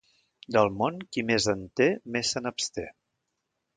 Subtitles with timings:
[0.55, 2.87] Del món, qui més en té, més se n'absté.